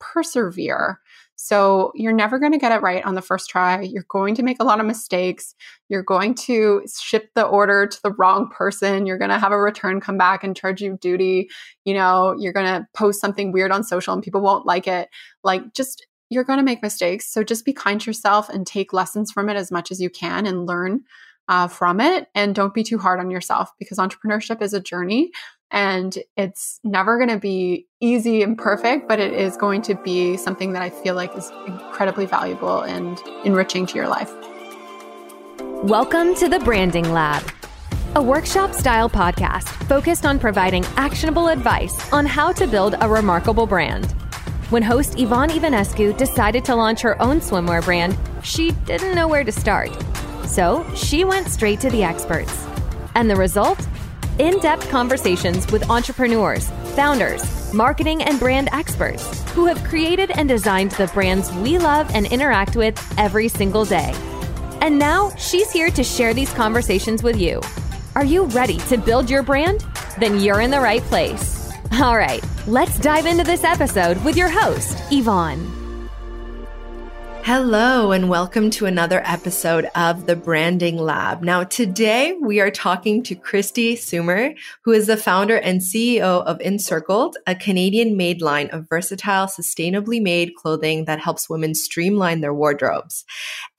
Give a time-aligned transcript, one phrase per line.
[0.00, 0.98] persevere.
[1.36, 3.80] So you're never going to get it right on the first try.
[3.80, 5.54] You're going to make a lot of mistakes.
[5.88, 9.06] You're going to ship the order to the wrong person.
[9.06, 11.48] You're going to have a return come back and charge you duty.
[11.86, 15.08] You know, you're going to post something weird on social and people won't like it.
[15.42, 17.32] Like just you're going to make mistakes.
[17.32, 20.10] So just be kind to yourself and take lessons from it as much as you
[20.10, 21.04] can and learn
[21.48, 22.28] uh, from it.
[22.34, 25.32] And don't be too hard on yourself because entrepreneurship is a journey
[25.70, 30.36] and it's never going to be easy and perfect, but it is going to be
[30.36, 34.32] something that I feel like is incredibly valuable and enriching to your life.
[35.84, 37.44] Welcome to the Branding Lab,
[38.16, 43.66] a workshop style podcast focused on providing actionable advice on how to build a remarkable
[43.66, 44.10] brand.
[44.70, 49.44] When host Yvonne Ivanescu decided to launch her own swimwear brand, she didn't know where
[49.44, 49.90] to start.
[50.46, 52.66] So she went straight to the experts.
[53.14, 53.78] And the result?
[54.40, 60.92] In depth conversations with entrepreneurs, founders, marketing, and brand experts who have created and designed
[60.92, 64.14] the brands we love and interact with every single day.
[64.80, 67.60] And now she's here to share these conversations with you.
[68.14, 69.84] Are you ready to build your brand?
[70.18, 71.70] Then you're in the right place.
[72.00, 75.79] All right, let's dive into this episode with your host, Yvonne.
[77.52, 81.42] Hello, and welcome to another episode of the Branding Lab.
[81.42, 86.60] Now, today we are talking to Kristi Soomer, who is the founder and CEO of
[86.60, 92.54] Encircled, a Canadian made line of versatile, sustainably made clothing that helps women streamline their
[92.54, 93.24] wardrobes.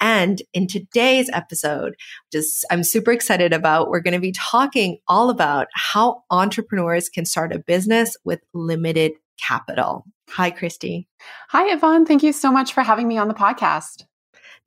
[0.02, 1.96] And in today's episode,
[2.30, 7.24] just I'm super excited about, we're going to be talking all about how entrepreneurs can
[7.24, 9.14] start a business with limited
[9.46, 10.06] capital.
[10.30, 11.08] Hi, Kristi.
[11.50, 12.06] Hi, Yvonne.
[12.06, 14.06] Thank you so much for having me on the podcast.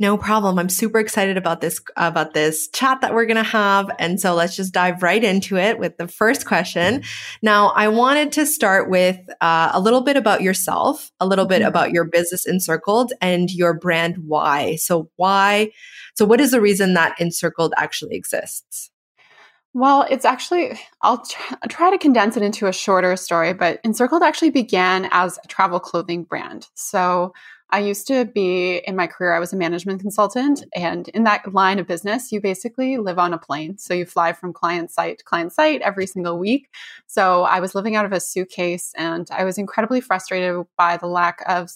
[0.00, 0.58] No problem.
[0.58, 4.34] I'm super excited about this about this chat that we're going to have and so
[4.34, 7.04] let's just dive right into it with the first question.
[7.42, 11.60] Now, I wanted to start with uh, a little bit about yourself, a little bit
[11.60, 11.68] mm-hmm.
[11.68, 14.76] about your business encircled and your brand why.
[14.76, 15.70] So why
[16.16, 18.90] so what is the reason that encircled actually exists?
[19.76, 21.24] Well, it's actually, I'll
[21.68, 25.80] try to condense it into a shorter story, but Encircled actually began as a travel
[25.80, 26.68] clothing brand.
[26.74, 27.34] So
[27.70, 30.64] I used to be in my career, I was a management consultant.
[30.76, 33.76] And in that line of business, you basically live on a plane.
[33.76, 36.68] So you fly from client site to client site every single week.
[37.08, 41.08] So I was living out of a suitcase and I was incredibly frustrated by the
[41.08, 41.68] lack of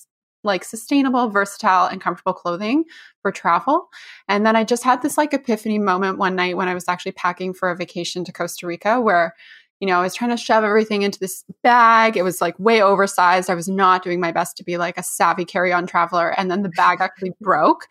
[0.45, 2.85] like sustainable, versatile, and comfortable clothing
[3.23, 3.89] for travel.
[4.29, 7.13] And then I just had this like epiphany moment one night when I was actually
[7.13, 9.35] packing for a vacation to Costa Rica where
[9.81, 12.17] you know, I was trying to shove everything into this bag.
[12.17, 13.49] It was like way oversized.
[13.49, 16.31] I was not doing my best to be like a savvy carry on traveler.
[16.37, 17.87] And then the bag actually broke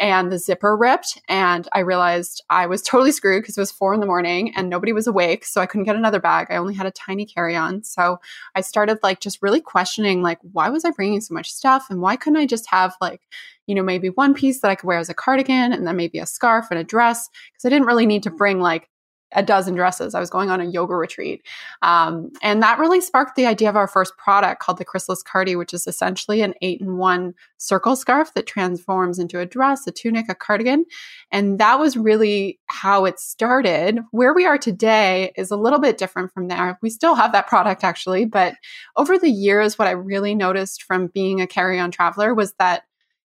[0.00, 1.20] and the zipper ripped.
[1.28, 4.68] And I realized I was totally screwed because it was four in the morning and
[4.68, 5.44] nobody was awake.
[5.44, 6.48] So I couldn't get another bag.
[6.50, 7.84] I only had a tiny carry on.
[7.84, 8.18] So
[8.56, 11.86] I started like just really questioning, like, why was I bringing so much stuff?
[11.88, 13.20] And why couldn't I just have like,
[13.68, 16.18] you know, maybe one piece that I could wear as a cardigan and then maybe
[16.18, 17.28] a scarf and a dress?
[17.52, 18.88] Because I didn't really need to bring like
[19.32, 20.14] a dozen dresses.
[20.14, 21.42] I was going on a yoga retreat.
[21.82, 25.54] Um, and that really sparked the idea of our first product called the Chrysalis Cardi,
[25.56, 29.90] which is essentially an eight in one circle scarf that transforms into a dress, a
[29.90, 30.84] tunic, a cardigan.
[31.30, 34.00] And that was really how it started.
[34.12, 36.78] Where we are today is a little bit different from there.
[36.82, 38.54] We still have that product actually, but
[38.96, 42.82] over the years, what I really noticed from being a carry on traveler was that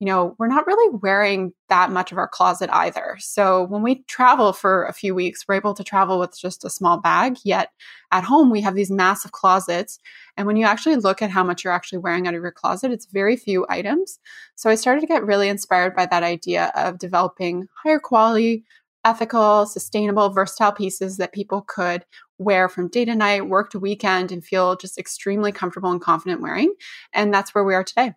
[0.00, 3.16] you know, we're not really wearing that much of our closet either.
[3.18, 6.70] So when we travel for a few weeks, we're able to travel with just a
[6.70, 7.36] small bag.
[7.44, 7.68] Yet
[8.10, 9.98] at home, we have these massive closets.
[10.38, 12.90] And when you actually look at how much you're actually wearing out of your closet,
[12.90, 14.18] it's very few items.
[14.54, 18.64] So I started to get really inspired by that idea of developing higher quality,
[19.04, 22.06] ethical, sustainable, versatile pieces that people could
[22.38, 26.40] wear from day to night, work to weekend, and feel just extremely comfortable and confident
[26.40, 26.72] wearing.
[27.12, 28.14] And that's where we are today.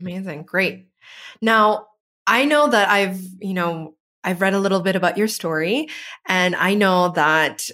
[0.00, 0.44] Amazing.
[0.44, 0.88] Great.
[1.40, 1.86] Now,
[2.26, 5.88] I know that I've, you know, I've read a little bit about your story
[6.26, 7.68] and I know that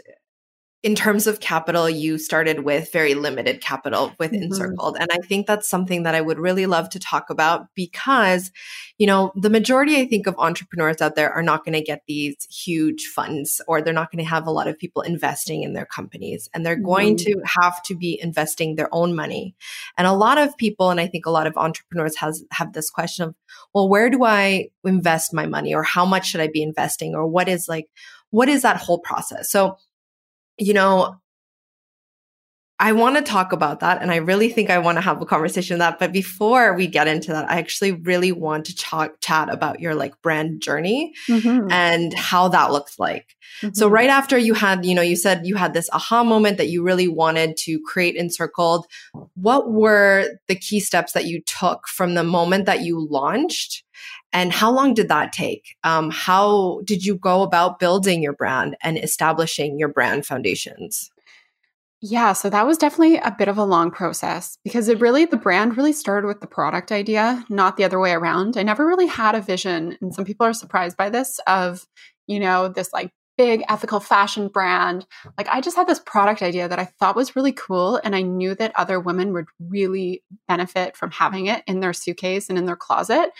[0.84, 4.42] in terms of capital, you started with very limited capital with mm-hmm.
[4.42, 4.98] Encircled.
[5.00, 8.50] And I think that's something that I would really love to talk about because,
[8.98, 12.02] you know, the majority, I think, of entrepreneurs out there are not going to get
[12.06, 15.72] these huge funds or they're not going to have a lot of people investing in
[15.72, 16.84] their companies and they're mm-hmm.
[16.84, 19.56] going to have to be investing their own money.
[19.96, 22.90] And a lot of people, and I think a lot of entrepreneurs has have this
[22.90, 23.34] question of,
[23.72, 27.26] well, where do I invest my money or how much should I be investing or
[27.26, 27.88] what is like,
[28.28, 29.50] what is that whole process?
[29.50, 29.78] So
[30.58, 31.16] you know,
[32.80, 34.02] I want to talk about that.
[34.02, 36.00] And I really think I want to have a conversation that.
[36.00, 39.94] But before we get into that, I actually really want to ch- chat about your
[39.94, 41.70] like brand journey mm-hmm.
[41.70, 43.36] and how that looks like.
[43.62, 43.74] Mm-hmm.
[43.74, 46.68] So right after you had, you know, you said you had this aha moment that
[46.68, 48.86] you really wanted to create Encircled.
[49.34, 53.84] What were the key steps that you took from the moment that you launched?
[54.34, 55.76] And how long did that take?
[55.84, 61.10] Um, how did you go about building your brand and establishing your brand foundations?
[62.02, 65.38] Yeah, so that was definitely a bit of a long process because it really, the
[65.38, 68.58] brand really started with the product idea, not the other way around.
[68.58, 71.86] I never really had a vision, and some people are surprised by this, of,
[72.26, 75.06] you know, this like big ethical fashion brand.
[75.38, 78.00] Like I just had this product idea that I thought was really cool.
[78.04, 82.48] And I knew that other women would really benefit from having it in their suitcase
[82.48, 83.30] and in their closet.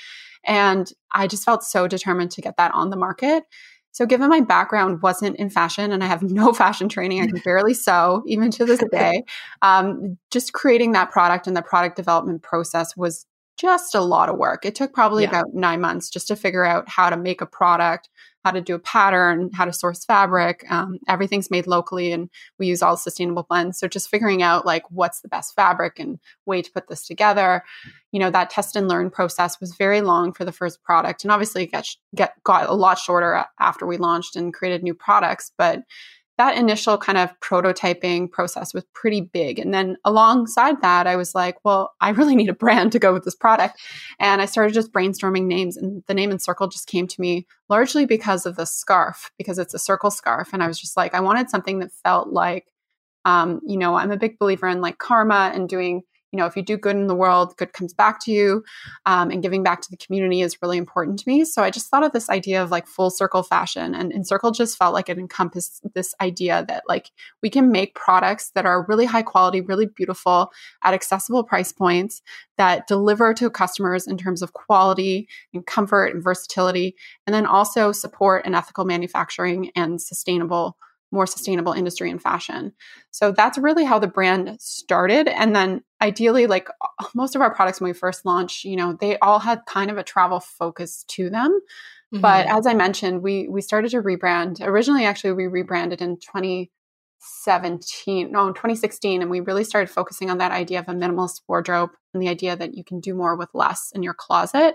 [0.47, 3.45] And I just felt so determined to get that on the market.
[3.93, 7.41] So, given my background wasn't in fashion and I have no fashion training, I can
[7.45, 9.23] barely sew even to this day.
[9.63, 13.25] Um, just creating that product and the product development process was
[13.57, 14.65] just a lot of work.
[14.65, 15.29] It took probably yeah.
[15.29, 18.09] about nine months just to figure out how to make a product,
[18.45, 20.65] how to do a pattern, how to source fabric.
[20.71, 23.79] Um, everything's made locally and we use all sustainable blends.
[23.79, 27.65] So just figuring out like what's the best fabric and way to put this together.
[28.13, 31.25] You know, that test and learn process was very long for the first product.
[31.25, 34.95] And obviously it got, get, got a lot shorter after we launched and created new
[34.95, 35.51] products.
[35.57, 35.83] But
[36.37, 39.59] that initial kind of prototyping process was pretty big.
[39.59, 43.13] And then alongside that, I was like, well, I really need a brand to go
[43.13, 43.81] with this product.
[44.19, 45.77] And I started just brainstorming names.
[45.77, 49.75] And the name Encircle just came to me largely because of the scarf, because it's
[49.75, 50.51] a circle scarf.
[50.53, 52.73] And I was just like, I wanted something that felt like,
[53.25, 56.03] um, you know, I'm a big believer in like karma and doing
[56.35, 58.65] you know, if you do good in the world, good comes back to you.
[59.07, 61.45] Um, and giving back to the community is really important to me.
[61.45, 63.95] So I just thought of this idea of like full circle fashion.
[63.95, 68.51] And Encircle just felt like it encompassed this idea that like we can make products
[68.57, 70.51] that are really high quality, really beautiful
[70.83, 72.21] at accessible price points
[72.59, 76.97] that deliver to customers in terms of quality and comfort and versatility,
[77.29, 80.77] and then also support an ethical manufacturing and sustainable
[81.15, 82.75] more sustainable industry in fashion.
[83.13, 85.29] So that's really how the brand started.
[85.29, 86.69] And then ideally, like
[87.15, 89.97] most of our products when we first launched, you know, they all had kind of
[89.97, 91.59] a travel focus to them.
[92.13, 92.21] Mm-hmm.
[92.21, 94.61] But as I mentioned, we we started to rebrand.
[94.61, 100.53] Originally, actually, we rebranded in 2017, no, 2016, and we really started focusing on that
[100.53, 103.91] idea of a minimalist wardrobe and the idea that you can do more with less
[103.95, 104.75] in your closet.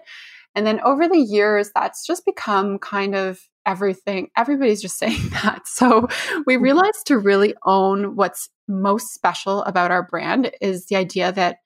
[0.56, 4.29] And then over the years, that's just become kind of everything.
[4.38, 5.67] Everybody's just saying that.
[5.67, 6.07] So
[6.45, 6.63] we mm-hmm.
[6.63, 11.57] realized to really own what's most special about our brand is the idea that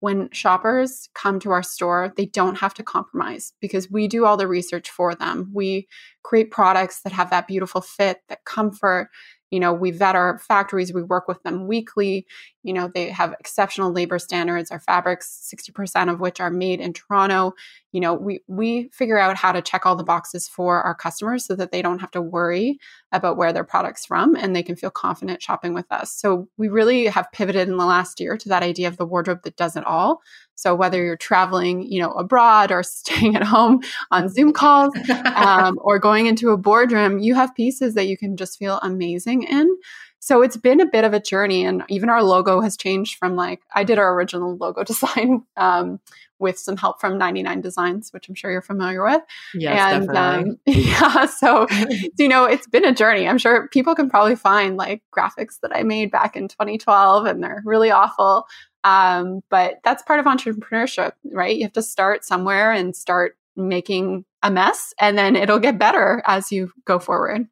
[0.00, 4.38] when shoppers come to our store, they don't have to compromise because we do all
[4.38, 5.50] the research for them.
[5.54, 5.88] We
[6.22, 9.10] create products that have that beautiful fit, that comfort,
[9.50, 12.26] you know we vet our factories we work with them weekly
[12.62, 16.92] you know they have exceptional labor standards our fabrics 60% of which are made in
[16.92, 17.54] toronto.
[17.92, 21.44] You know we we figure out how to check all the boxes for our customers
[21.44, 22.78] so that they don't have to worry
[23.12, 26.12] about where their products from and they can feel confident shopping with us.
[26.12, 29.42] So we really have pivoted in the last year to that idea of the wardrobe
[29.42, 30.20] that does it all.
[30.54, 33.80] So whether you're traveling you know abroad or staying at home
[34.10, 34.94] on zoom calls
[35.34, 39.42] um, or going into a boardroom you have pieces that you can just feel amazing
[39.44, 39.68] in
[40.30, 43.34] so it's been a bit of a journey and even our logo has changed from
[43.34, 45.98] like i did our original logo design um,
[46.38, 49.20] with some help from 99 Designs, which I'm sure you're familiar with.
[49.52, 51.66] Yes, and um, yeah, so
[52.18, 53.28] you know, it's been a journey.
[53.28, 57.44] I'm sure people can probably find like graphics that I made back in 2012, and
[57.44, 58.46] they're really awful.
[58.82, 61.54] Um, but that's part of entrepreneurship, right?
[61.54, 66.22] You have to start somewhere and start making a mess, and then it'll get better
[66.26, 67.46] as you go forward.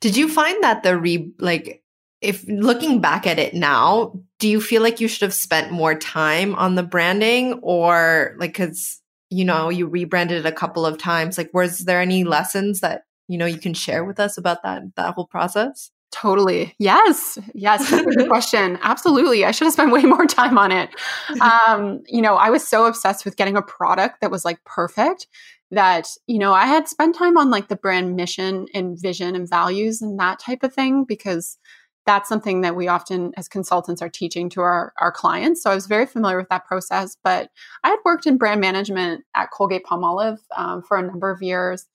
[0.00, 1.82] Did you find that the re like
[2.20, 5.94] if looking back at it now, do you feel like you should have spent more
[5.94, 9.00] time on the branding or like cuz
[9.32, 13.02] you know, you rebranded it a couple of times, like was there any lessons that,
[13.28, 15.90] you know, you can share with us about that that whole process?
[16.12, 16.74] Totally.
[16.78, 17.38] Yes.
[17.54, 17.88] Yes.
[17.88, 18.78] good question.
[18.82, 19.44] Absolutely.
[19.44, 20.90] I should have spent way more time on it.
[21.40, 25.28] Um, you know, I was so obsessed with getting a product that was like perfect
[25.70, 29.48] that, you know, I had spent time on like the brand mission and vision and
[29.48, 31.58] values and that type of thing because
[32.06, 35.62] that's something that we often as consultants are teaching to our, our clients.
[35.62, 37.50] So i was very familiar with that process but
[37.84, 41.86] i had worked in brand management at colgate palmolive um, for a number of years.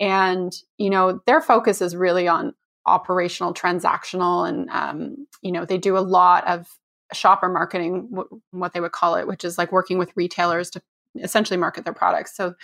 [0.00, 2.52] And you know their focus is really on
[2.84, 6.66] operational transactional and um, you know they do a lot of
[7.12, 8.08] shopper marketing
[8.50, 10.82] what they would call it which is like working with retailers to
[11.22, 12.36] essentially market their products.
[12.36, 12.54] So,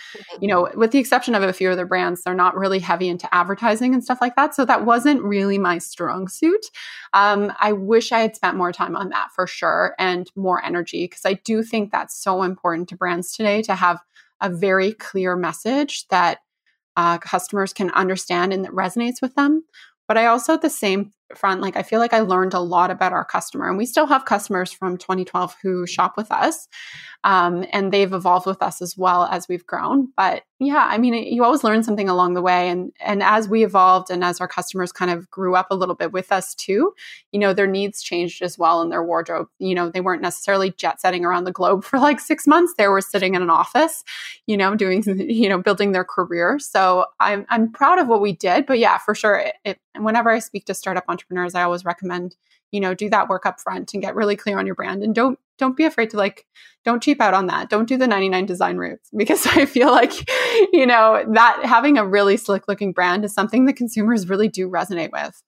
[0.41, 3.33] you know, with the exception of a few other brands, they're not really heavy into
[3.35, 4.55] advertising and stuff like that.
[4.55, 6.67] So that wasn't really my strong suit.
[7.13, 11.05] Um, I wish I had spent more time on that for sure and more energy
[11.05, 14.01] because I do think that's so important to brands today to have
[14.41, 16.39] a very clear message that
[16.97, 19.65] uh, customers can understand and that resonates with them.
[20.09, 22.91] But I also, at the same front, like I feel like I learned a lot
[22.91, 26.69] about our customer, and we still have customers from 2012 who shop with us,
[27.25, 30.09] um, and they've evolved with us as well as we've grown.
[30.17, 33.65] But yeah, I mean, you always learn something along the way, and and as we
[33.65, 36.93] evolved and as our customers kind of grew up a little bit with us too,
[37.33, 39.49] you know, their needs changed as well in their wardrobe.
[39.59, 42.89] You know, they weren't necessarily jet setting around the globe for like six months; they
[42.89, 44.03] were sitting in an office,
[44.47, 46.59] you know, doing you know building their career.
[46.59, 50.31] So I'm I'm proud of what we did, but yeah, for sure, it, it, whenever
[50.31, 51.20] I speak to startup entrepreneurs,
[51.55, 52.37] I always recommend
[52.71, 55.03] you know do that work up front and get really clear on your brand.
[55.03, 56.47] And don't don't be afraid to like
[56.85, 57.69] don't cheap out on that.
[57.69, 60.13] Don't do the 99 design routes because i feel like
[60.73, 64.69] you know that having a really slick looking brand is something that consumers really do
[64.69, 65.43] resonate with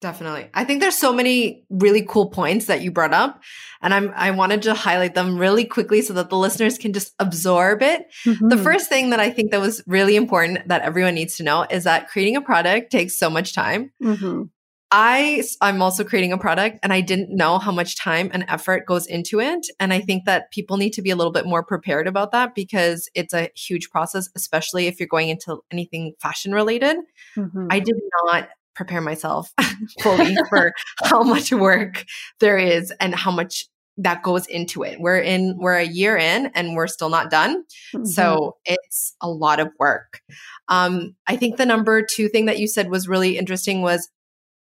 [0.00, 0.48] Definitely.
[0.54, 3.42] I think there's so many really cool points that you brought up
[3.82, 7.14] and I'm I wanted to highlight them really quickly so that the listeners can just
[7.18, 8.06] absorb it.
[8.24, 8.48] Mm-hmm.
[8.48, 11.66] The first thing that I think that was really important that everyone needs to know
[11.70, 13.92] is that creating a product takes so much time.
[14.02, 14.44] Mm-hmm.
[14.90, 18.86] I I'm also creating a product and I didn't know how much time and effort
[18.86, 21.62] goes into it and I think that people need to be a little bit more
[21.62, 26.52] prepared about that because it's a huge process especially if you're going into anything fashion
[26.52, 26.96] related.
[27.36, 27.66] Mm-hmm.
[27.70, 29.52] I did not prepare myself
[30.02, 30.72] fully for
[31.02, 32.04] how much work
[32.40, 33.66] there is and how much
[33.98, 34.98] that goes into it.
[34.98, 37.64] We're in we're a year in and we're still not done.
[37.94, 38.06] Mm-hmm.
[38.06, 40.20] So it's a lot of work.
[40.68, 44.08] Um, I think the number two thing that you said was really interesting was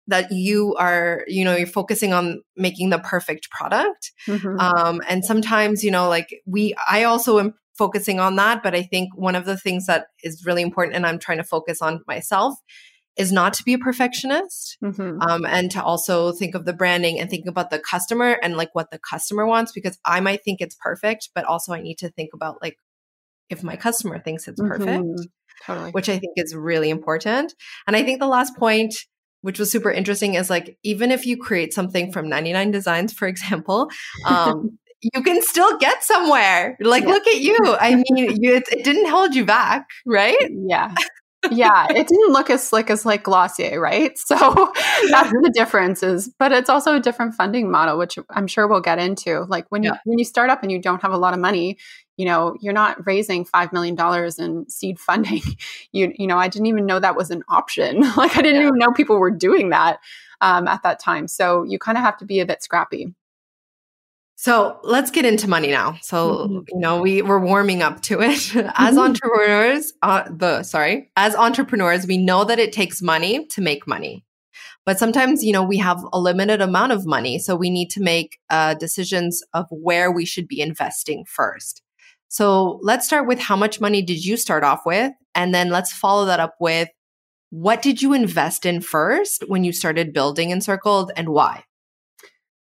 [0.08, 4.60] that you are you know you're focusing on making the perfect product mm-hmm.
[4.60, 8.84] um, and sometimes you know like we i also am focusing on that but i
[8.84, 12.02] think one of the things that is really important and i'm trying to focus on
[12.06, 12.54] myself
[13.18, 15.22] is not to be a perfectionist mm-hmm.
[15.22, 18.70] um, and to also think of the branding and think about the customer and like
[18.74, 22.10] what the customer wants because i might think it's perfect but also i need to
[22.10, 22.78] think about like
[23.50, 25.24] if my customer thinks it's perfect mm-hmm.
[25.66, 25.92] totally.
[25.92, 27.54] which i think is really important
[27.88, 28.96] and i think the last point
[29.42, 33.28] which was super interesting is like even if you create something from 99 designs for
[33.28, 33.90] example
[34.26, 37.10] um, you can still get somewhere like yeah.
[37.10, 40.94] look at you i mean you, it, it, didn't hold you back right yeah
[41.52, 44.18] yeah it didn't look as slick as like glossier right?
[44.34, 44.72] So
[45.12, 48.82] that's the difference is but it's also a different funding model which i'm sure we'll
[48.82, 49.42] get into.
[49.48, 51.78] Like when you when you start up and you don't have a lot of money
[52.18, 55.42] you know you're not raising five million dollars in seed funding.
[55.92, 58.02] You you know i didn't even know that was an option.
[58.18, 58.68] Like i didn't yeah.
[58.68, 60.00] even know people were doing that
[60.42, 61.28] um, at that time.
[61.28, 63.14] So you kind of have to be a bit scrappy
[64.44, 65.98] so let's get into money now.
[66.02, 66.60] So mm-hmm.
[66.68, 69.00] you know we we're warming up to it as mm-hmm.
[69.00, 69.94] entrepreneurs.
[70.02, 74.26] Uh, the sorry, as entrepreneurs, we know that it takes money to make money,
[74.86, 78.02] but sometimes you know we have a limited amount of money, so we need to
[78.02, 81.82] make uh, decisions of where we should be investing first.
[82.28, 85.14] So let's start with how much money did you start off with?
[85.36, 86.90] And then let's follow that up with
[87.52, 91.64] what did you invest in first when you started building Encircled and why?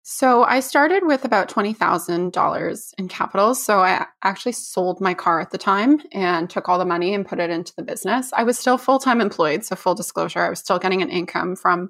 [0.05, 3.55] So I started with about $20,000 in capital.
[3.55, 7.25] So I actually sold my car at the time and took all the money and
[7.25, 8.33] put it into the business.
[8.33, 9.63] I was still full time employed.
[9.63, 11.89] So, full disclosure, I was still getting an income from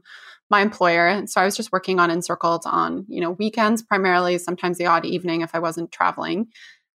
[0.51, 1.07] my employer.
[1.07, 4.85] And so I was just working on Encircled on, you know, weekends primarily, sometimes the
[4.85, 6.49] odd evening if I wasn't traveling.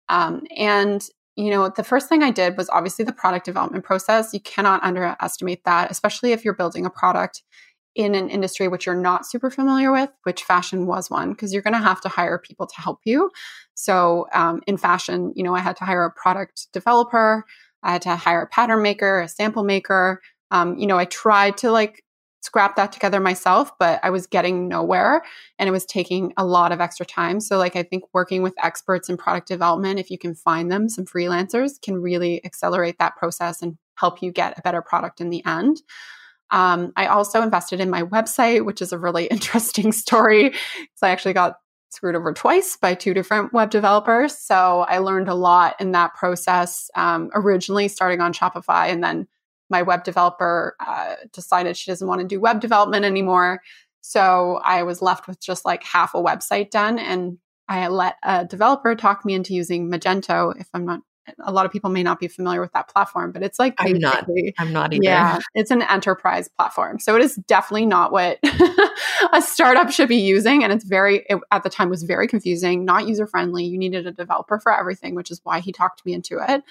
[0.09, 1.01] Um, and
[1.37, 4.33] you know, the first thing I did was obviously the product development process.
[4.33, 7.43] You cannot underestimate that, especially if you're building a product
[7.95, 11.61] in an industry which you're not super familiar with, which fashion was one, because you're
[11.61, 13.31] going to have to hire people to help you.
[13.73, 17.45] So um, in fashion, you know, I had to hire a product developer,
[17.83, 20.21] I had to hire a pattern maker, a sample maker.
[20.51, 22.03] Um, you know, I tried to like
[22.41, 25.23] scrap that together myself, but I was getting nowhere
[25.57, 27.39] and it was taking a lot of extra time.
[27.39, 30.87] So, like, I think working with experts in product development, if you can find them,
[30.87, 35.29] some freelancers can really accelerate that process and help you get a better product in
[35.29, 35.81] the end.
[36.51, 41.09] Um, I also invested in my website, which is a really interesting story because I
[41.09, 41.57] actually got
[41.89, 44.37] screwed over twice by two different web developers.
[44.37, 49.27] So I learned a lot in that process, um, originally starting on Shopify and then
[49.69, 53.61] my web developer uh, decided she doesn't want to do web development anymore.
[54.01, 56.99] So I was left with just like half a website done.
[56.99, 61.01] And I let a developer talk me into using Magento, if I'm not
[61.39, 63.99] a lot of people may not be familiar with that platform, but it's like I'm
[63.99, 64.27] not.
[64.57, 65.03] I'm not either.
[65.03, 68.39] Yeah, it's an enterprise platform, so it is definitely not what
[69.33, 72.85] a startup should be using, and it's very it, at the time was very confusing,
[72.85, 73.65] not user friendly.
[73.65, 76.63] You needed a developer for everything, which is why he talked me into it.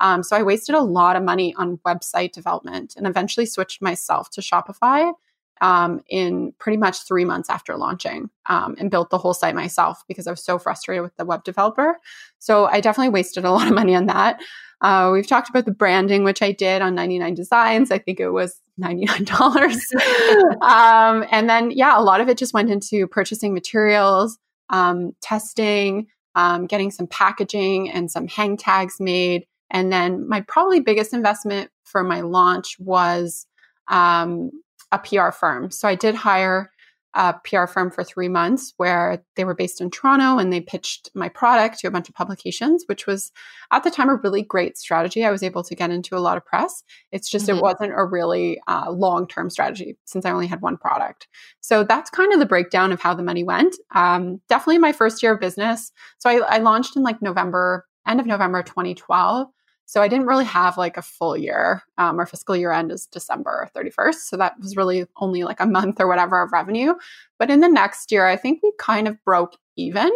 [0.00, 4.30] Um, so I wasted a lot of money on website development, and eventually switched myself
[4.30, 5.12] to Shopify
[5.60, 10.02] um, in pretty much three months after launching um, and built the whole site myself
[10.08, 11.98] because I was so frustrated with the web developer.
[12.38, 14.40] So I definitely wasted a lot of money on that.
[14.80, 17.90] Uh, we've talked about the branding, which I did on 99 Designs.
[17.90, 20.62] I think it was $99.
[20.62, 24.38] um, and then, yeah, a lot of it just went into purchasing materials,
[24.70, 29.46] um, testing, um, getting some packaging and some hang tags made.
[29.70, 33.46] And then my probably biggest investment for my launch was
[33.88, 34.50] um,
[34.92, 35.70] a PR firm.
[35.70, 36.70] So I did hire
[37.14, 41.10] a PR firm for three months where they were based in Toronto and they pitched
[41.14, 43.32] my product to a bunch of publications, which was
[43.72, 45.24] at the time a really great strategy.
[45.24, 46.84] I was able to get into a lot of press.
[47.10, 47.58] It's just, mm-hmm.
[47.58, 51.28] it wasn't a really uh, long term strategy since I only had one product.
[51.60, 53.74] So that's kind of the breakdown of how the money went.
[53.94, 55.90] Um, definitely my first year of business.
[56.18, 59.48] So I, I launched in like November, end of November 2012.
[59.88, 61.82] So I didn't really have like a full year.
[61.96, 64.16] Um, our fiscal year end is December 31st.
[64.16, 66.92] So that was really only like a month or whatever of revenue.
[67.38, 70.10] But in the next year, I think we kind of broke even.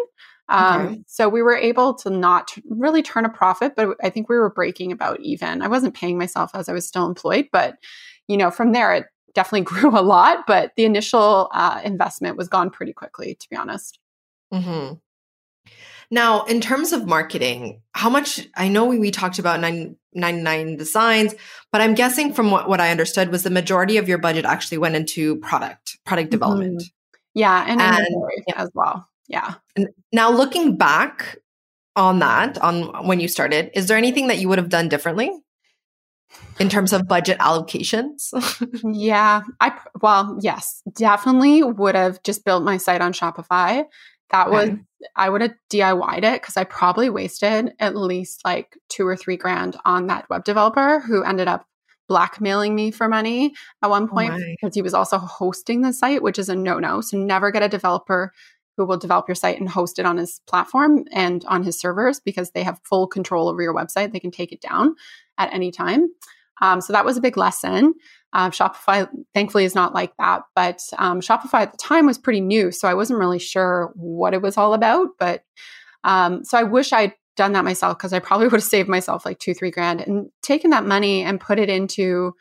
[0.51, 1.03] Um, okay.
[1.07, 4.51] So we were able to not really turn a profit, but I think we were
[4.51, 5.63] breaking about even.
[5.63, 7.77] I wasn't paying myself as I was still employed, but
[8.29, 10.47] you know, from there it definitely grew a lot.
[10.47, 13.99] But the initial uh, investment was gone pretty quickly, to be honest.
[14.53, 14.97] Mm-hmm.
[16.13, 21.35] Now, in terms of marketing, how much I know we, we talked about 99 designs,
[21.73, 24.77] but I'm guessing from what, what I understood was the majority of your budget actually
[24.77, 26.33] went into product, product mm-hmm.
[26.33, 26.83] development.
[26.83, 27.19] Mm-hmm.
[27.33, 28.07] Yeah, and, and
[28.47, 28.55] yeah.
[28.59, 29.09] as well.
[29.27, 29.55] Yeah.
[29.75, 31.39] And now looking back
[31.97, 35.33] on that, on when you started, is there anything that you would have done differently?
[36.59, 38.33] in terms of budget allocations?
[38.95, 43.85] yeah, I well, yes, definitely would have just built my site on Shopify
[44.33, 44.71] that was
[45.17, 49.37] I would have DIY'd it because I probably wasted at least like two or three
[49.37, 51.67] grand on that web developer who ended up
[52.09, 55.93] blackmailing me for money at one oh point oh because he was also hosting the
[55.93, 57.01] site, which is a no no.
[57.01, 58.33] So never get a developer
[58.77, 62.21] who will develop your site and host it on his platform and on his servers
[62.21, 64.13] because they have full control over your website.
[64.13, 64.95] They can take it down
[65.37, 66.09] at any time.
[66.61, 67.95] Um, so that was a big lesson.
[68.33, 70.43] Uh, Shopify, thankfully, is not like that.
[70.55, 74.35] But um, Shopify at the time was pretty new, so I wasn't really sure what
[74.35, 75.09] it was all about.
[75.19, 75.45] But
[76.05, 79.25] um, so I wish I'd done that myself because I probably would have saved myself
[79.25, 82.35] like two, three grand and taken that money and put it into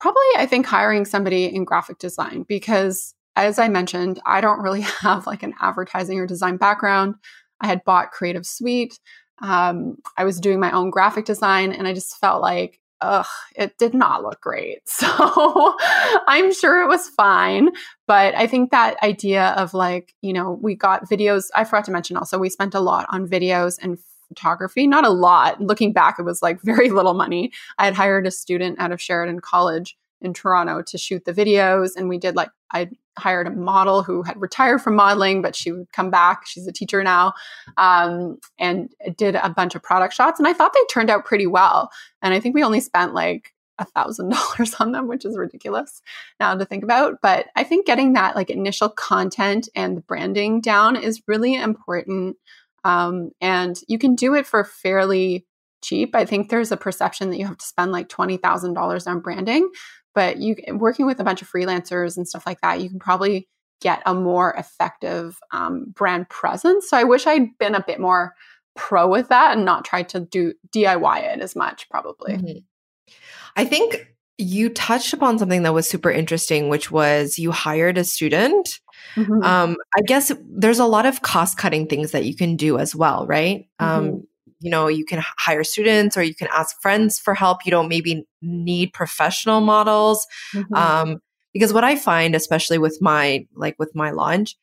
[0.00, 4.80] probably, I think, hiring somebody in graphic design because, as I mentioned, I don't really
[5.02, 7.16] have like an advertising or design background.
[7.60, 8.98] I had bought Creative Suite.
[9.40, 13.76] Um, I was doing my own graphic design, and I just felt like ugh, it
[13.78, 14.80] did not look great.
[14.98, 15.76] So
[16.26, 17.70] I'm sure it was fine.
[18.06, 21.92] But I think that idea of like, you know, we got videos, I forgot to
[21.92, 24.86] mention also, we spent a lot on videos and photography.
[24.86, 25.60] Not a lot.
[25.60, 27.52] Looking back, it was like very little money.
[27.78, 31.96] I had hired a student out of Sheridan College in Toronto to shoot the videos.
[31.96, 35.72] And we did like, I hired a model who had retired from modeling, but she
[35.72, 36.46] would come back.
[36.46, 37.32] She's a teacher now,
[37.76, 40.38] um, and did a bunch of product shots.
[40.38, 41.90] And I thought they turned out pretty well.
[42.22, 46.02] And I think we only spent like a thousand dollars on them, which is ridiculous
[46.40, 47.20] now to think about.
[47.22, 52.36] But I think getting that like initial content and the branding down is really important.
[52.84, 55.46] Um, and you can do it for fairly
[55.82, 56.14] cheap.
[56.14, 59.68] I think there's a perception that you have to spend like $20,000 on branding,
[60.18, 63.46] but you working with a bunch of freelancers and stuff like that, you can probably
[63.80, 66.90] get a more effective um, brand presence.
[66.90, 68.34] So I wish I'd been a bit more
[68.74, 72.32] pro with that and not tried to do DIY it as much, probably.
[72.32, 73.12] Mm-hmm.
[73.54, 78.02] I think you touched upon something that was super interesting, which was you hired a
[78.02, 78.80] student.
[79.14, 79.44] Mm-hmm.
[79.44, 82.92] Um, I guess there's a lot of cost cutting things that you can do as
[82.92, 83.68] well, right?
[83.78, 84.14] Um, mm-hmm.
[84.14, 84.26] Um,
[84.60, 87.88] you know you can hire students or you can ask friends for help you don't
[87.88, 90.74] maybe need professional models mm-hmm.
[90.74, 91.18] um,
[91.52, 94.56] because what i find especially with my like with my launch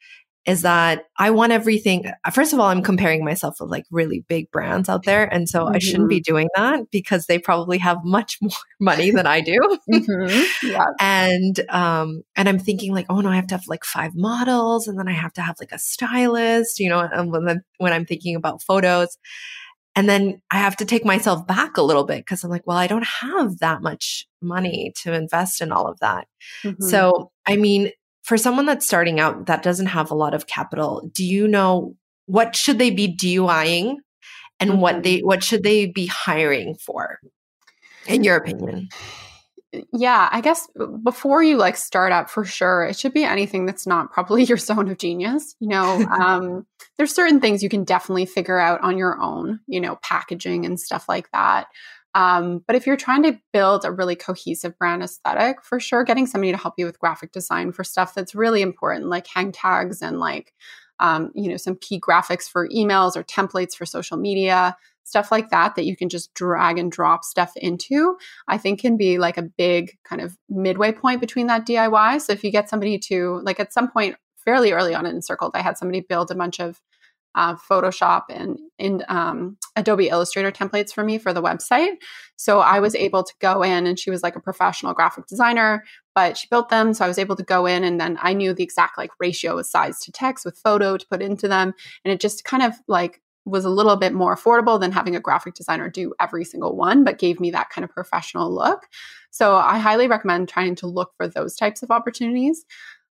[0.45, 4.49] is that i want everything first of all i'm comparing myself with like really big
[4.51, 5.75] brands out there and so mm-hmm.
[5.75, 6.33] i shouldn't be mm-hmm.
[6.33, 9.57] doing that because they probably have much more money than i do
[9.91, 10.67] mm-hmm.
[10.67, 10.85] yeah.
[10.99, 14.87] and um and i'm thinking like oh no i have to have like five models
[14.87, 18.05] and then i have to have like a stylist you know and when, when i'm
[18.05, 19.17] thinking about photos
[19.95, 22.77] and then I have to take myself back a little bit because I'm like, well,
[22.77, 26.27] I don't have that much money to invest in all of that.
[26.63, 26.83] Mm-hmm.
[26.83, 27.91] So, I mean,
[28.23, 31.95] for someone that's starting out that doesn't have a lot of capital, do you know
[32.25, 33.97] what should they be DIYing
[34.59, 34.79] and mm-hmm.
[34.79, 37.19] what they what should they be hiring for
[38.07, 38.89] in your opinion
[39.93, 40.67] yeah i guess
[41.03, 44.57] before you like start up for sure it should be anything that's not probably your
[44.57, 46.65] zone of genius you know um,
[46.97, 50.79] there's certain things you can definitely figure out on your own you know packaging and
[50.79, 51.67] stuff like that
[52.13, 56.27] um, but if you're trying to build a really cohesive brand aesthetic for sure getting
[56.27, 60.01] somebody to help you with graphic design for stuff that's really important like hang tags
[60.01, 60.53] and like
[60.99, 65.49] um, you know some key graphics for emails or templates for social media stuff like
[65.49, 69.37] that that you can just drag and drop stuff into i think can be like
[69.37, 73.39] a big kind of midway point between that diy so if you get somebody to
[73.43, 76.59] like at some point fairly early on in Encircled i had somebody build a bunch
[76.59, 76.81] of
[77.35, 81.95] uh, Photoshop and in um, Adobe Illustrator templates for me for the website.
[82.37, 85.83] So I was able to go in, and she was like a professional graphic designer,
[86.15, 86.93] but she built them.
[86.93, 89.59] So I was able to go in, and then I knew the exact like ratio
[89.59, 92.73] of size to text with photo to put into them, and it just kind of
[92.87, 96.75] like was a little bit more affordable than having a graphic designer do every single
[96.75, 98.87] one, but gave me that kind of professional look.
[99.29, 102.65] So I highly recommend trying to look for those types of opportunities.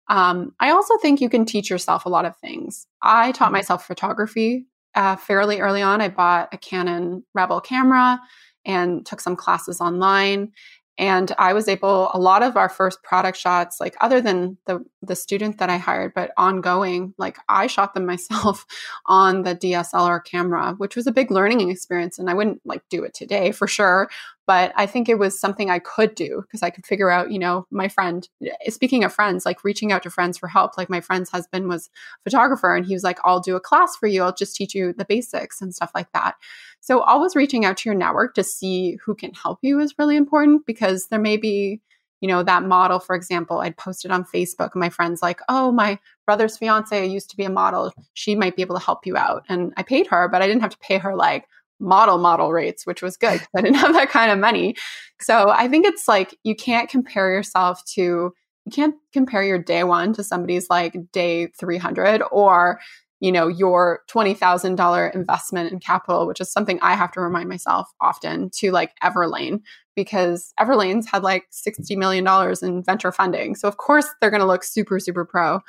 [0.08, 2.86] Um, I also think you can teach yourself a lot of things.
[3.02, 3.54] I taught mm-hmm.
[3.54, 6.00] myself photography uh, fairly early on.
[6.00, 8.20] I bought a Canon Rebel camera
[8.64, 10.52] and took some classes online
[10.98, 14.84] and i was able a lot of our first product shots like other than the
[15.02, 18.66] the student that i hired but ongoing like i shot them myself
[19.06, 23.02] on the dslr camera which was a big learning experience and i wouldn't like do
[23.04, 24.08] it today for sure
[24.46, 27.38] but I think it was something I could do because I could figure out, you
[27.38, 30.76] know, my friend, eh, speaking of friends, like reaching out to friends for help.
[30.76, 33.96] Like my friend's husband was a photographer and he was like, I'll do a class
[33.96, 34.22] for you.
[34.22, 36.34] I'll just teach you the basics and stuff like that.
[36.80, 40.16] So always reaching out to your network to see who can help you is really
[40.16, 41.80] important because there may be,
[42.20, 45.70] you know, that model, for example, I'd posted on Facebook and my friend's like, oh,
[45.70, 47.92] my brother's fiance used to be a model.
[48.14, 49.44] She might be able to help you out.
[49.48, 51.46] And I paid her, but I didn't have to pay her like
[51.82, 53.42] model model rates, which was good.
[53.56, 54.76] I didn't have that kind of money.
[55.20, 58.32] So I think it's like you can't compare yourself to
[58.64, 62.78] you can't compare your day one to somebody's like day 300 or
[63.18, 67.88] you know your $20,000 investment in capital which is something I have to remind myself
[68.00, 69.62] often to like Everlane
[69.96, 74.40] because Everlane's had like 60 million dollars in venture funding so of course they're going
[74.40, 75.60] to look super super pro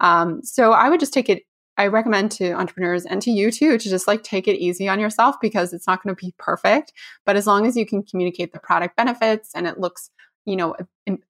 [0.00, 1.44] um, so I would just take it
[1.80, 5.00] I recommend to entrepreneurs and to you too to just like take it easy on
[5.00, 6.92] yourself because it's not going to be perfect.
[7.24, 10.10] But as long as you can communicate the product benefits and it looks,
[10.44, 10.76] you know,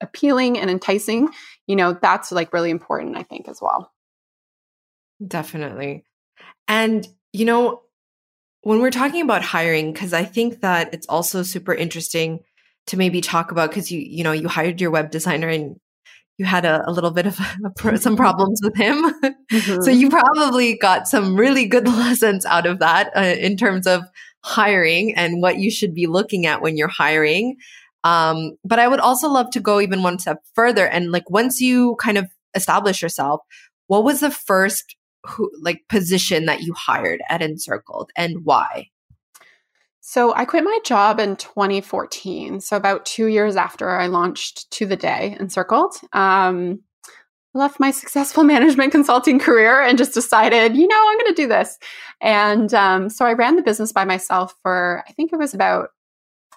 [0.00, 1.28] appealing and enticing,
[1.68, 3.92] you know, that's like really important, I think, as well.
[5.24, 6.02] Definitely.
[6.66, 7.82] And, you know,
[8.62, 12.40] when we're talking about hiring, because I think that it's also super interesting
[12.88, 15.78] to maybe talk about because you, you know, you hired your web designer and
[16.40, 17.38] you had a, a little bit of
[17.85, 19.14] a, some problems with him.
[19.50, 19.83] Mm-hmm.
[19.83, 24.05] so you probably got some really good lessons out of that uh, in terms of
[24.44, 27.57] hiring and what you should be looking at when you're hiring.
[28.05, 31.61] Um, but I would also love to go even one step further and like once
[31.61, 33.40] you kind of establish yourself,
[33.88, 34.94] what was the first
[35.26, 38.87] who, like position that you hired at Encircled and why?
[40.11, 42.61] So I quit my job in 2014.
[42.61, 45.94] So about two years after I launched To the Day Encircled.
[46.12, 46.81] Um,
[47.55, 51.46] left my successful management consulting career and just decided, you know, I'm going to do
[51.46, 51.79] this.
[52.20, 55.90] And um, so I ran the business by myself for, I think it was about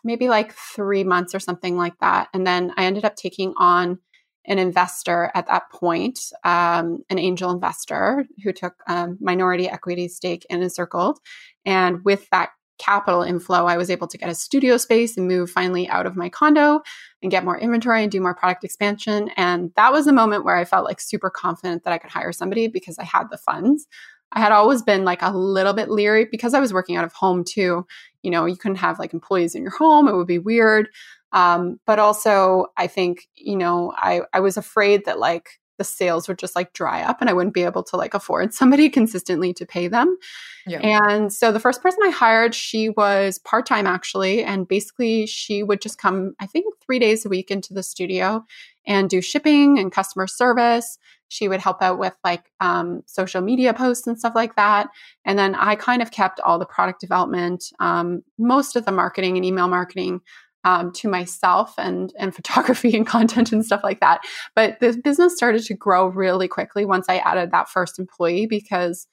[0.03, 2.29] maybe like three months or something like that.
[2.33, 3.99] And then I ended up taking on
[4.45, 10.43] an investor at that point, um, an angel investor who took a minority equity stake
[10.49, 11.19] in Encircled.
[11.67, 12.49] And with that
[12.83, 16.15] capital inflow, I was able to get a studio space and move finally out of
[16.15, 16.81] my condo
[17.21, 19.29] and get more inventory and do more product expansion.
[19.37, 22.31] And that was the moment where I felt like super confident that I could hire
[22.31, 23.87] somebody because I had the funds.
[24.33, 27.13] I had always been like a little bit leery because I was working out of
[27.13, 27.85] home too.
[28.23, 30.89] You know, you couldn't have like employees in your home, it would be weird.
[31.31, 36.27] Um, but also, I think, you know, I, I was afraid that like the sales
[36.27, 39.53] would just like dry up and I wouldn't be able to like afford somebody consistently
[39.53, 40.17] to pay them.
[40.65, 40.79] Yeah.
[40.79, 44.43] And so the first person I hired, she was part time actually.
[44.43, 48.45] And basically, she would just come, I think, three days a week into the studio
[48.85, 50.97] and do shipping and customer service.
[51.27, 54.89] She would help out with like um, social media posts and stuff like that.
[55.25, 59.35] And then I kind of kept all the product development, um, most of the marketing
[59.35, 60.21] and email marketing
[60.63, 64.21] um, to myself and and photography and content and stuff like that.
[64.55, 69.07] But the business started to grow really quickly once I added that first employee because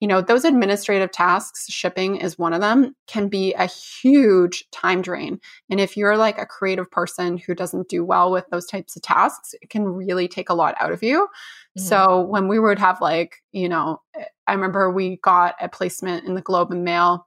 [0.00, 5.02] you know those administrative tasks shipping is one of them can be a huge time
[5.02, 8.96] drain and if you're like a creative person who doesn't do well with those types
[8.96, 11.82] of tasks it can really take a lot out of you mm-hmm.
[11.82, 14.00] so when we would have like you know
[14.46, 17.26] i remember we got a placement in the globe and mail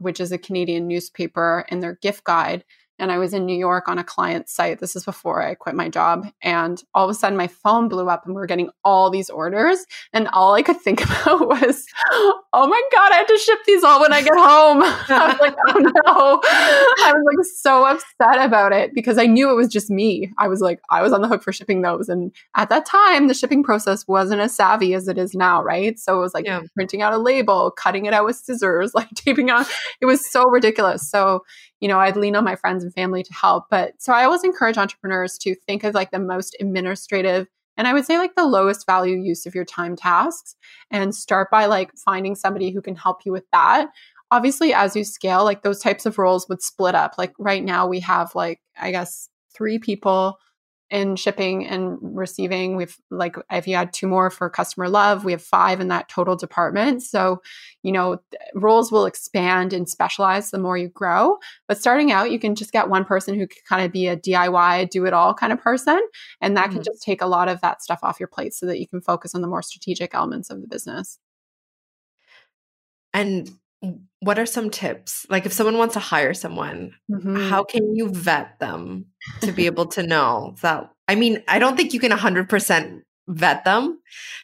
[0.00, 2.64] which is a Canadian newspaper, in their gift guide
[3.00, 4.78] and I was in New York on a client site.
[4.78, 6.26] This is before I quit my job.
[6.42, 9.30] And all of a sudden my phone blew up and we were getting all these
[9.30, 9.86] orders.
[10.12, 13.82] And all I could think about was, oh my God, I have to ship these
[13.82, 14.82] all when I get home.
[15.08, 16.40] I was like, oh no.
[17.04, 20.30] I was like so upset about it because I knew it was just me.
[20.36, 22.08] I was like, I was on the hook for shipping those.
[22.10, 25.98] And at that time, the shipping process wasn't as savvy as it is now, right?
[25.98, 26.60] So it was like yeah.
[26.74, 29.64] printing out a label, cutting it out with scissors, like taping on.
[30.02, 31.08] It was so ridiculous.
[31.08, 31.44] So,
[31.80, 33.64] you know, I'd lean on my friends and family to help.
[33.70, 37.48] But so I always encourage entrepreneurs to think of like the most administrative
[37.80, 40.54] and I would say like the lowest value use of your time tasks
[40.90, 43.88] and start by like finding somebody who can help you with that.
[44.30, 47.14] Obviously, as you scale, like those types of roles would split up.
[47.16, 50.38] Like right now, we have like, I guess, three people
[50.90, 52.74] in shipping and receiving.
[52.74, 56.08] We've like if you had two more for customer love, we have five in that
[56.08, 57.02] total department.
[57.02, 57.42] So,
[57.82, 58.20] you know,
[58.54, 61.38] roles will expand and specialize the more you grow.
[61.68, 64.16] But starting out, you can just get one person who can kind of be a
[64.16, 66.00] DIY, do it all kind of person.
[66.40, 66.74] And that mm-hmm.
[66.74, 69.00] can just take a lot of that stuff off your plate so that you can
[69.00, 71.18] focus on the more strategic elements of the business.
[73.14, 73.50] And
[74.20, 75.26] what are some tips?
[75.30, 77.48] Like if someone wants to hire someone, mm-hmm.
[77.48, 79.06] how can you vet them
[79.42, 80.90] to be able to know that?
[81.08, 84.00] I mean, I don't think you can 100% vet them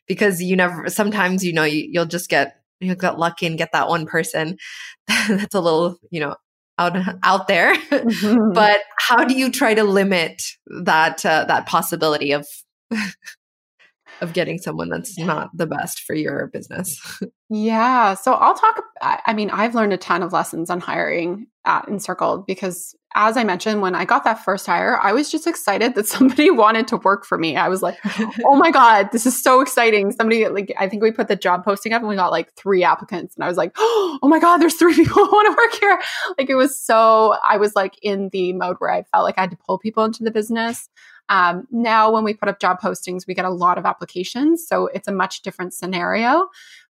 [0.06, 3.72] because you never, sometimes, you know, you, you'll just get, you'll get lucky and get
[3.72, 4.58] that one person
[5.08, 6.36] that's a little, you know,
[6.78, 7.74] out out there.
[7.86, 8.52] Mm-hmm.
[8.52, 10.42] but how do you try to limit
[10.84, 12.46] that uh, that possibility of
[14.20, 17.00] of getting someone that's not the best for your business?
[17.48, 18.14] yeah.
[18.14, 18.82] So I'll talk.
[19.00, 23.44] I mean, I've learned a ton of lessons on hiring at Encircled because, as I
[23.44, 26.98] mentioned, when I got that first hire, I was just excited that somebody wanted to
[26.98, 27.56] work for me.
[27.56, 27.98] I was like,
[28.44, 30.12] oh my God, this is so exciting.
[30.12, 32.84] Somebody, like, I think we put the job posting up and we got like three
[32.84, 33.34] applicants.
[33.34, 36.00] And I was like, oh my God, there's three people who want to work here.
[36.38, 39.42] Like, it was so, I was like in the mode where I felt like I
[39.42, 40.88] had to pull people into the business.
[41.28, 44.66] Um, now, when we put up job postings, we get a lot of applications.
[44.68, 46.48] So it's a much different scenario.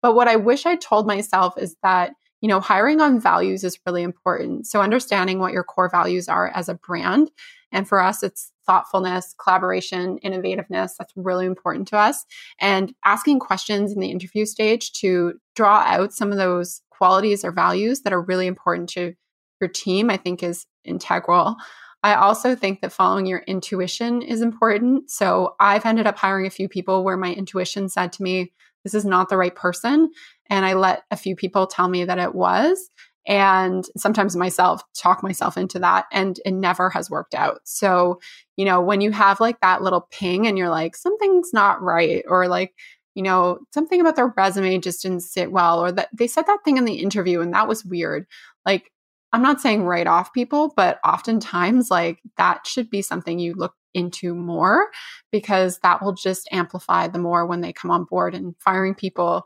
[0.01, 3.79] But what I wish I told myself is that, you know, hiring on values is
[3.85, 4.67] really important.
[4.67, 7.31] So understanding what your core values are as a brand.
[7.71, 10.91] And for us, it's thoughtfulness, collaboration, innovativeness.
[10.97, 12.25] That's really important to us.
[12.59, 17.51] And asking questions in the interview stage to draw out some of those qualities or
[17.51, 19.13] values that are really important to
[19.61, 21.55] your team, I think is integral.
[22.01, 25.09] I also think that following your intuition is important.
[25.11, 28.93] So I've ended up hiring a few people where my intuition said to me, this
[28.93, 30.11] is not the right person.
[30.49, 32.89] And I let a few people tell me that it was.
[33.27, 37.59] And sometimes myself talk myself into that, and it never has worked out.
[37.63, 38.19] So,
[38.55, 42.23] you know, when you have like that little ping and you're like, something's not right,
[42.27, 42.73] or like,
[43.13, 46.59] you know, something about their resume just didn't sit well, or that they said that
[46.65, 48.25] thing in the interview and that was weird.
[48.65, 48.91] Like,
[49.31, 53.75] I'm not saying write off people, but oftentimes, like that should be something you look
[53.93, 54.87] into more
[55.31, 58.33] because that will just amplify the more when they come on board.
[58.33, 59.45] And firing people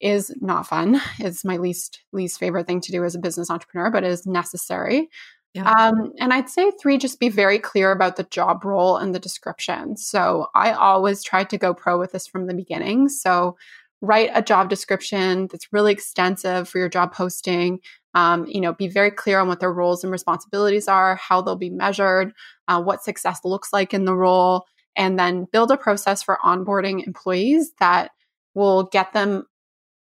[0.00, 1.00] is not fun.
[1.18, 4.26] It's my least least favorite thing to do as a business entrepreneur, but it is
[4.26, 5.08] necessary.
[5.52, 5.68] Yeah.
[5.68, 9.18] Um, and I'd say three, just be very clear about the job role and the
[9.18, 9.96] description.
[9.96, 13.08] So I always tried to go pro with this from the beginning.
[13.08, 13.56] So
[14.00, 17.80] write a job description that's really extensive for your job posting
[18.14, 21.56] um, you know, be very clear on what their roles and responsibilities are, how they'll
[21.56, 22.32] be measured,
[22.68, 27.06] uh, what success looks like in the role, and then build a process for onboarding
[27.06, 28.10] employees that
[28.54, 29.44] will get them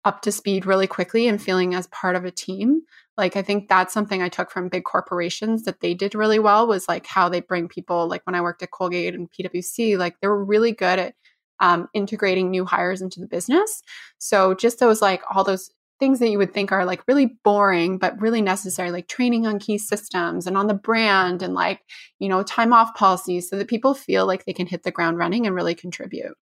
[0.07, 2.81] up to speed really quickly and feeling as part of a team.
[3.17, 6.65] Like I think that's something I took from big corporations that they did really well
[6.65, 8.07] was like how they bring people.
[8.07, 11.15] Like when I worked at Colgate and PwC, like they were really good at
[11.59, 13.81] um, integrating new hires into the business.
[14.17, 17.97] So just those like all those things that you would think are like really boring
[17.97, 21.81] but really necessary like training on key systems and on the brand and like
[22.19, 25.17] you know time off policies so that people feel like they can hit the ground
[25.17, 26.37] running and really contribute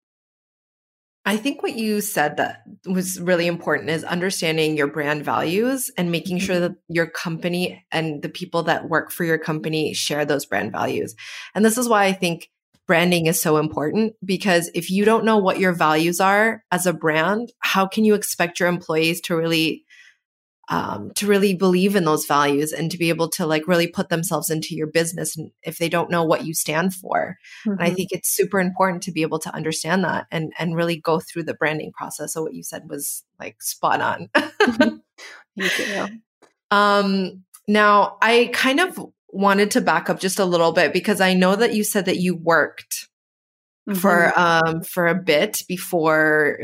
[1.26, 6.12] I think what you said that was really important is understanding your brand values and
[6.12, 6.74] making sure mm-hmm.
[6.74, 11.16] that your company and the people that work for your company share those brand values.
[11.56, 12.50] And this is why I think
[12.88, 16.94] branding is so important because if you don't know what your values are as a
[16.94, 19.83] brand, how can you expect your employees to really
[20.70, 24.10] um, to really believe in those values and to be able to like really put
[24.10, 27.72] themselves into your business if they don't know what you stand for mm-hmm.
[27.72, 27.96] and i mm-hmm.
[27.96, 31.44] think it's super important to be able to understand that and and really go through
[31.44, 34.30] the branding process so what you said was like spot on
[35.56, 35.70] you.
[36.72, 38.98] um now i kind of
[39.34, 42.18] wanted to back up just a little bit because I know that you said that
[42.18, 43.10] you worked
[43.90, 44.00] mm-hmm.
[44.00, 46.60] for um for a bit before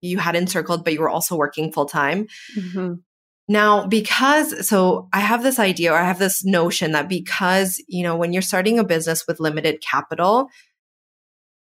[0.00, 2.26] you had encircled, but you were also working full time.
[2.56, 2.94] Mm-hmm.
[3.48, 8.02] Now, because, so I have this idea or I have this notion that because, you
[8.02, 10.48] know, when you're starting a business with limited capital,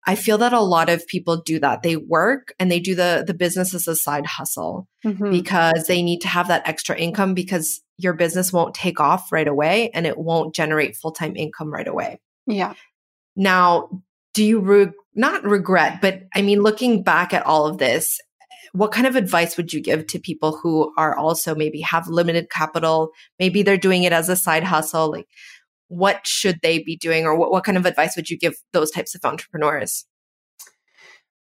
[0.09, 1.83] I feel that a lot of people do that.
[1.83, 5.31] They work and they do the the business as a side hustle mm-hmm.
[5.31, 9.47] because they need to have that extra income because your business won't take off right
[9.47, 12.21] away and it won't generate full-time income right away.
[12.47, 12.73] Yeah.
[13.37, 18.19] Now, do you re- not regret, but I mean looking back at all of this,
[18.73, 22.51] what kind of advice would you give to people who are also maybe have limited
[22.51, 25.29] capital, maybe they're doing it as a side hustle like
[25.89, 28.91] what should they be doing or what, what kind of advice would you give those
[28.91, 30.07] types of entrepreneurs?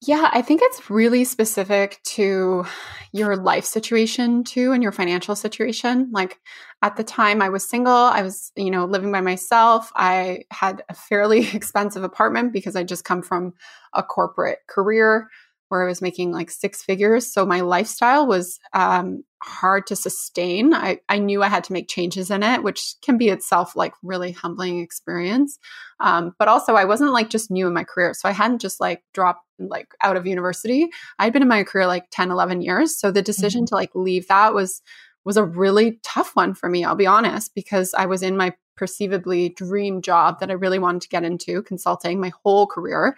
[0.01, 2.65] Yeah, I think it's really specific to
[3.11, 6.09] your life situation too and your financial situation.
[6.13, 6.39] Like
[6.81, 9.91] at the time I was single, I was, you know, living by myself.
[9.95, 13.53] I had a fairly expensive apartment because I just come from
[13.93, 15.27] a corporate career
[15.69, 17.31] where I was making like six figures.
[17.31, 20.73] So my lifestyle was um, hard to sustain.
[20.73, 23.93] I, I knew I had to make changes in it, which can be itself like
[24.03, 25.57] really humbling experience.
[25.99, 28.13] Um, but also I wasn't like just new in my career.
[28.13, 30.89] So I hadn't just like dropped like out of university.
[31.19, 32.99] I'd been in my career like 10, 11 years.
[32.99, 33.67] So the decision mm-hmm.
[33.67, 34.81] to like leave that was
[35.25, 38.53] was a really tough one for me, I'll be honest, because I was in my
[38.79, 43.17] perceivably dream job that I really wanted to get into, consulting my whole career.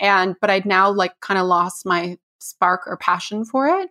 [0.00, 3.90] And but i'd now like kind of lost my spark or passion for it.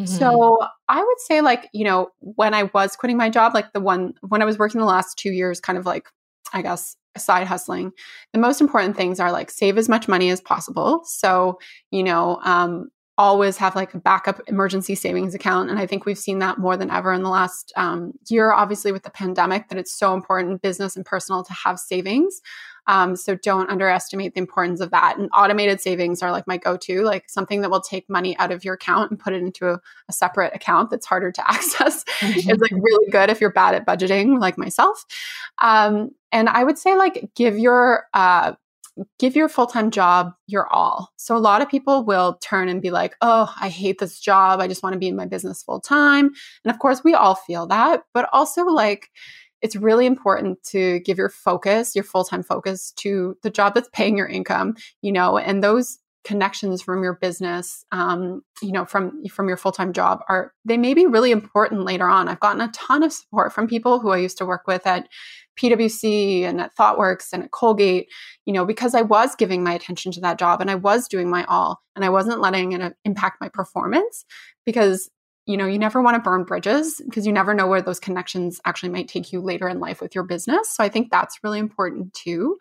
[0.00, 0.06] Mm-hmm.
[0.06, 0.58] so
[0.88, 4.14] i would say like you know when i was quitting my job like the one
[4.22, 6.08] when i was working the last two years kind of like
[6.54, 7.92] i guess side hustling
[8.32, 11.02] the most important things are like save as much money as possible.
[11.04, 11.58] So
[11.90, 12.90] you know um,
[13.22, 16.76] always have like a backup emergency savings account and i think we've seen that more
[16.76, 20.60] than ever in the last um, year obviously with the pandemic that it's so important
[20.60, 22.42] business and personal to have savings
[22.86, 25.16] um, so don't underestimate the importance of that.
[25.16, 28.64] And automated savings are like my go-to, like something that will take money out of
[28.64, 32.04] your account and put it into a, a separate account that's harder to access.
[32.20, 32.50] Mm-hmm.
[32.50, 35.04] is like really good if you're bad at budgeting, like myself.
[35.62, 38.54] Um, and I would say like give your uh,
[39.18, 41.10] give your full-time job your all.
[41.16, 44.60] So a lot of people will turn and be like, "Oh, I hate this job.
[44.60, 46.30] I just want to be in my business full time."
[46.64, 49.08] And of course, we all feel that, but also like
[49.62, 53.88] it's really important to give your focus, your full time focus to the job that's
[53.92, 59.24] paying your income, you know, and those connections from your business um, you know from
[59.26, 62.70] from your full-time job are they may be really important later on i've gotten a
[62.72, 65.08] ton of support from people who i used to work with at
[65.58, 68.08] pwc and at thoughtworks and at colgate
[68.46, 71.28] you know because i was giving my attention to that job and i was doing
[71.28, 74.24] my all and i wasn't letting it impact my performance
[74.64, 75.10] because
[75.46, 78.60] you know, you never want to burn bridges because you never know where those connections
[78.64, 80.74] actually might take you later in life with your business.
[80.74, 82.58] So I think that's really important too.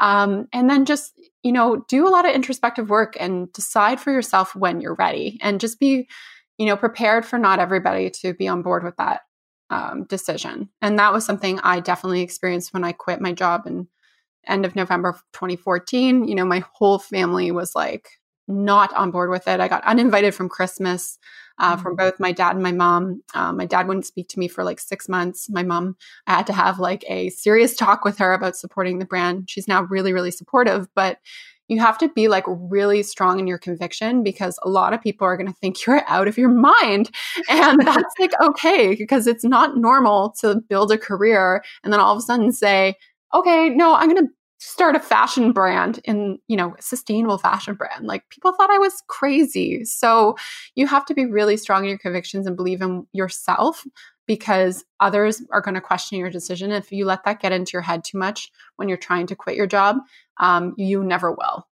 [0.00, 1.12] Um, and then just,
[1.42, 5.38] you know, do a lot of introspective work and decide for yourself when you're ready
[5.42, 6.08] and just be,
[6.58, 9.22] you know, prepared for not everybody to be on board with that
[9.70, 10.68] um, decision.
[10.80, 13.88] And that was something I definitely experienced when I quit my job in
[14.46, 16.28] end of November 2014.
[16.28, 18.08] You know, my whole family was like,
[18.48, 19.60] not on board with it.
[19.60, 21.18] I got uninvited from Christmas
[21.58, 21.82] uh, mm-hmm.
[21.82, 23.22] from both my dad and my mom.
[23.34, 25.48] Uh, my dad wouldn't speak to me for like six months.
[25.50, 29.04] My mom, I had to have like a serious talk with her about supporting the
[29.04, 29.48] brand.
[29.48, 31.18] She's now really, really supportive, but
[31.68, 35.26] you have to be like really strong in your conviction because a lot of people
[35.26, 37.10] are going to think you're out of your mind.
[37.48, 42.12] And that's like okay because it's not normal to build a career and then all
[42.12, 42.96] of a sudden say,
[43.32, 44.32] okay, no, I'm going to
[44.64, 48.06] start a fashion brand in you know sustainable fashion brand.
[48.06, 49.84] Like people thought i was crazy.
[49.84, 50.36] So
[50.74, 53.84] you have to be really strong in your convictions and believe in yourself
[54.26, 56.70] because others are going to question your decision.
[56.70, 59.56] If you let that get into your head too much when you're trying to quit
[59.56, 59.96] your job
[60.38, 61.66] um, you never will.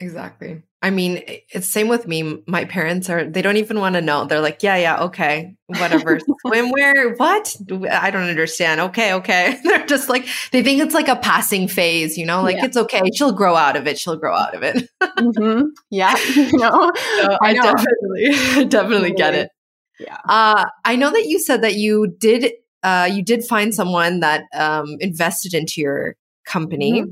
[0.00, 2.40] Exactly I mean, it's same with me.
[2.46, 4.26] My parents are, they don't even want to know.
[4.26, 6.20] They're like, yeah, yeah, okay, whatever.
[6.46, 7.56] Swimwear, what?
[7.90, 8.80] I don't understand.
[8.80, 9.58] Okay, okay.
[9.64, 12.66] They're just like, they think it's like a passing phase, you know, like yeah.
[12.66, 13.02] it's okay.
[13.16, 13.98] She'll grow out of it.
[13.98, 14.88] She'll grow out of it.
[15.02, 15.62] mm-hmm.
[15.90, 16.16] Yeah.
[16.38, 17.62] You know, so I, I know.
[17.62, 19.50] definitely, definitely get it.
[19.98, 20.18] Yeah.
[20.28, 22.52] Uh, I know that you said that you did,
[22.84, 26.14] uh, you did find someone that um, invested into your
[26.46, 27.02] company.
[27.02, 27.10] Mm-hmm.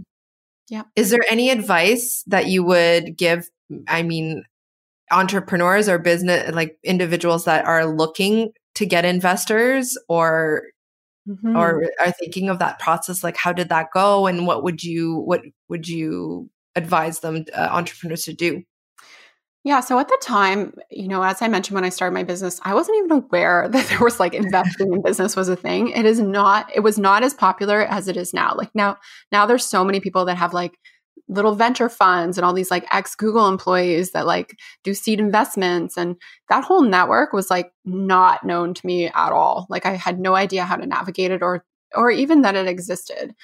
[0.69, 0.83] Yeah.
[0.95, 3.49] Is there any advice that you would give
[3.89, 4.45] I mean,
[5.11, 10.65] entrepreneurs or business like individuals that are looking to get investors or
[11.29, 11.57] mm-hmm.
[11.57, 15.17] or are thinking of that process like how did that go and what would you
[15.19, 18.63] what would you advise them uh, entrepreneurs to do
[19.67, 19.81] yeah.
[19.81, 22.73] So at the time, you know, as I mentioned when I started my business, I
[22.73, 25.89] wasn't even aware that there was like investing in business was a thing.
[25.89, 28.55] It is not, it was not as popular as it is now.
[28.57, 28.97] Like now,
[29.33, 30.79] now there's so many people that have like
[31.29, 35.97] little venture funds and all these like ex Google employees that like do seed investments.
[35.97, 36.17] And
[36.49, 39.67] that whole network was like not known to me at all.
[39.69, 43.35] Like I had no idea how to navigate it or, or even that it existed.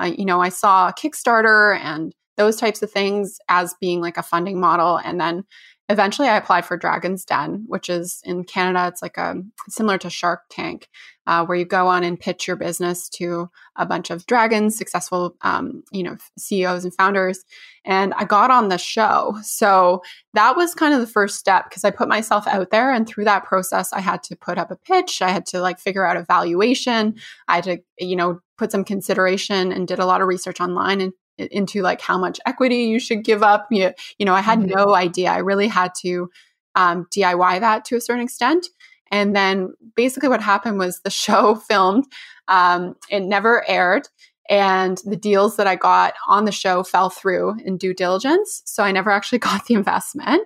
[0.00, 4.22] Uh, you know, I saw Kickstarter and those types of things as being like a
[4.22, 4.98] funding model.
[4.98, 5.44] And then
[5.92, 8.88] eventually I applied for Dragon's Den, which is in Canada.
[8.88, 9.36] It's like a
[9.68, 10.88] similar to Shark Tank,
[11.26, 15.36] uh, where you go on and pitch your business to a bunch of dragons, successful,
[15.42, 17.44] um, you know, CEOs and founders.
[17.84, 21.84] And I got on the show, so that was kind of the first step because
[21.84, 24.76] I put myself out there, and through that process, I had to put up a
[24.76, 25.20] pitch.
[25.20, 27.16] I had to like figure out a valuation.
[27.48, 31.00] I had to, you know, put some consideration and did a lot of research online
[31.00, 33.66] and into like how much equity you should give up.
[33.70, 34.76] You, you know, I had mm-hmm.
[34.76, 35.30] no idea.
[35.30, 36.30] I really had to
[36.74, 38.66] um, DIY that to a certain extent.
[39.10, 42.06] And then basically what happened was the show filmed,
[42.48, 44.08] um, it never aired.
[44.48, 48.62] And the deals that I got on the show fell through in due diligence.
[48.64, 50.42] So I never actually got the investment.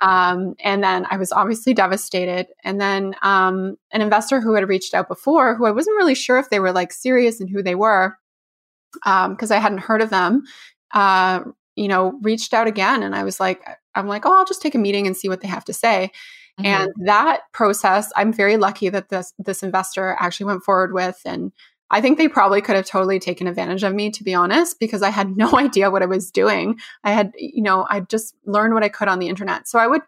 [0.00, 2.48] Um, and then I was obviously devastated.
[2.64, 6.38] And then um, an investor who had reached out before, who I wasn't really sure
[6.38, 8.16] if they were like serious and who they were,
[8.92, 10.44] because um, I hadn't heard of them,
[10.92, 11.40] uh,
[11.76, 13.02] you know, reached out again.
[13.02, 13.64] And I was like,
[13.94, 16.10] I'm like, oh, I'll just take a meeting and see what they have to say.
[16.58, 16.66] Mm-hmm.
[16.66, 21.20] And that process, I'm very lucky that this this investor actually went forward with.
[21.24, 21.52] And
[21.90, 25.02] I think they probably could have totally taken advantage of me, to be honest, because
[25.02, 26.78] I had no idea what I was doing.
[27.04, 29.68] I had, you know, I just learned what I could on the internet.
[29.68, 30.02] So I would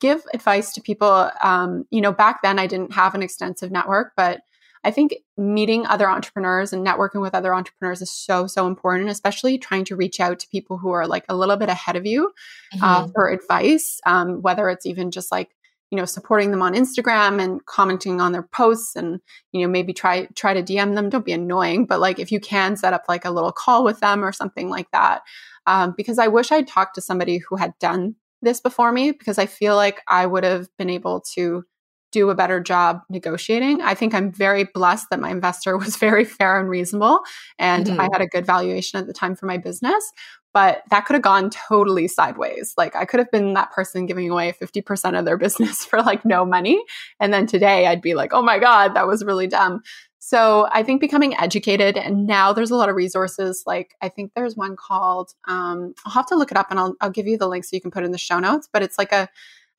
[0.00, 1.30] give advice to people.
[1.40, 4.40] Um, you know, back then I didn't have an extensive network, but
[4.84, 9.58] I think meeting other entrepreneurs and networking with other entrepreneurs is so, so important, especially
[9.58, 12.32] trying to reach out to people who are like a little bit ahead of you
[12.74, 12.84] uh, mm-hmm.
[12.84, 15.50] uh, for advice, um, whether it's even just like,
[15.90, 19.20] you know, supporting them on Instagram and commenting on their posts and,
[19.52, 21.10] you know, maybe try, try to DM them.
[21.10, 24.00] Don't be annoying, but like if you can set up like a little call with
[24.00, 25.22] them or something like that.
[25.66, 29.38] Um, because I wish I'd talked to somebody who had done this before me because
[29.38, 31.64] I feel like I would have been able to
[32.12, 33.80] do a better job negotiating.
[33.80, 37.20] I think I'm very blessed that my investor was very fair and reasonable
[37.58, 38.00] and mm-hmm.
[38.00, 40.12] I had a good valuation at the time for my business,
[40.54, 42.74] but that could have gone totally sideways.
[42.76, 46.24] Like I could have been that person giving away 50% of their business for like
[46.24, 46.82] no money
[47.18, 49.82] and then today I'd be like, "Oh my god, that was really dumb."
[50.24, 53.64] So I think becoming educated, and now there's a lot of resources.
[53.66, 55.32] Like I think there's one called.
[55.48, 57.74] Um, I'll have to look it up, and I'll I'll give you the link so
[57.74, 58.68] you can put in the show notes.
[58.72, 59.28] But it's like a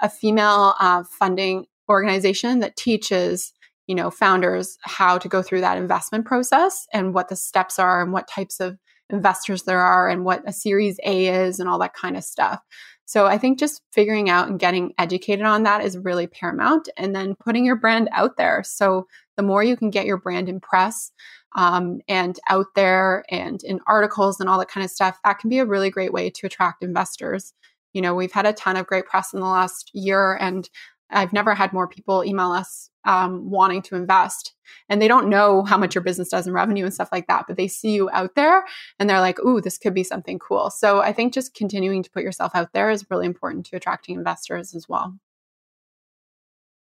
[0.02, 3.54] a female uh, funding organization that teaches
[3.88, 8.02] you know founders how to go through that investment process and what the steps are
[8.02, 8.78] and what types of
[9.10, 12.60] investors there are and what a series a is and all that kind of stuff.
[13.06, 17.16] So i think just figuring out and getting educated on that is really paramount and
[17.16, 18.64] then putting your brand out there.
[18.66, 21.12] So the more you can get your brand in press
[21.56, 25.50] um, and out there and in articles and all that kind of stuff that can
[25.50, 27.54] be a really great way to attract investors.
[27.94, 30.68] You know we've had a ton of great press in the last year and
[31.10, 34.54] I've never had more people email us um, wanting to invest.
[34.90, 37.46] And they don't know how much your business does in revenue and stuff like that,
[37.48, 38.66] but they see you out there
[39.00, 40.70] and they're like, ooh, this could be something cool.
[40.70, 44.16] So I think just continuing to put yourself out there is really important to attracting
[44.16, 45.18] investors as well.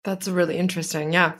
[0.04, 1.12] That's really interesting.
[1.12, 1.34] Yeah.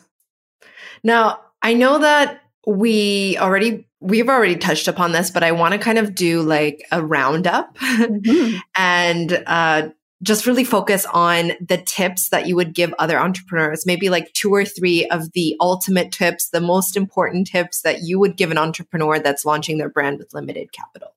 [1.03, 5.79] Now, I know that we already we've already touched upon this but i want to
[5.79, 8.57] kind of do like a roundup mm-hmm.
[8.77, 9.89] and uh,
[10.25, 14.51] just really focus on the tips that you would give other entrepreneurs, maybe like two
[14.53, 18.59] or three of the ultimate tips, the most important tips that you would give an
[18.59, 21.14] entrepreneur that's launching their brand with limited capital.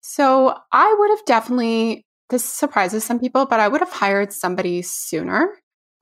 [0.00, 4.80] So I would have definitely, this surprises some people, but I would have hired somebody
[4.80, 5.50] sooner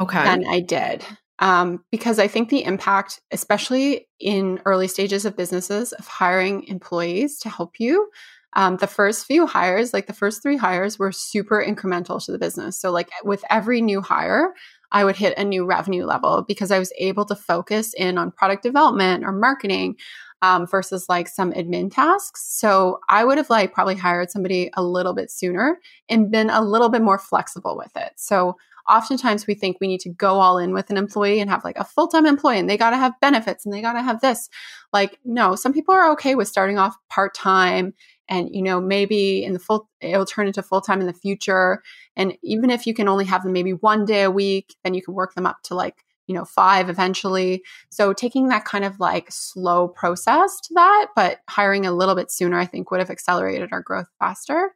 [0.01, 0.22] okay.
[0.22, 1.05] than I did.
[1.38, 7.38] Um, because I think the impact, especially in early stages of businesses, of hiring employees
[7.40, 8.11] to help you
[8.57, 12.38] um, the first few hires, like the first three hires, were super incremental to the
[12.38, 12.80] business.
[12.80, 14.54] So, like with every new hire,
[14.90, 18.32] I would hit a new revenue level because I was able to focus in on
[18.32, 19.96] product development or marketing
[20.42, 22.46] um, versus like some admin tasks.
[22.59, 25.78] So I would have like probably hired somebody a little bit sooner
[26.09, 28.12] and been a little bit more flexible with it.
[28.16, 28.57] So
[28.88, 31.76] oftentimes we think we need to go all in with an employee and have like
[31.78, 34.48] a full-time employee and they got to have benefits and they got to have this.
[34.92, 37.94] Like no, some people are okay with starting off part-time
[38.28, 41.82] and you know maybe in the full it'll turn into full time in the future
[42.16, 45.02] and even if you can only have them maybe one day a week then you
[45.02, 47.62] can work them up to like you know five eventually.
[47.90, 52.30] So taking that kind of like slow process to that but hiring a little bit
[52.30, 54.74] sooner i think would have accelerated our growth faster.